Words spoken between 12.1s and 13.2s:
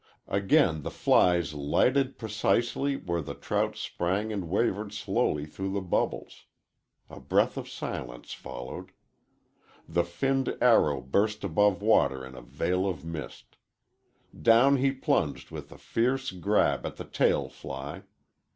in a veil of